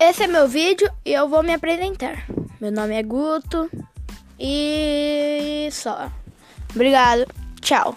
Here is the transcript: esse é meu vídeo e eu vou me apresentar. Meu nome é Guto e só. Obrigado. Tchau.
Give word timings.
esse 0.00 0.22
é 0.22 0.26
meu 0.26 0.48
vídeo 0.48 0.90
e 1.04 1.12
eu 1.12 1.28
vou 1.28 1.42
me 1.42 1.52
apresentar. 1.52 2.24
Meu 2.58 2.72
nome 2.72 2.94
é 2.94 3.02
Guto 3.02 3.70
e 4.38 5.68
só. 5.70 6.10
Obrigado. 6.74 7.26
Tchau. 7.60 7.96